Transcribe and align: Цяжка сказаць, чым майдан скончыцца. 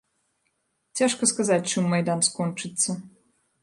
Цяжка 1.01 1.23
сказаць, 1.33 1.61
чым 1.75 1.83
майдан 1.95 2.19
скончыцца. 2.33 2.91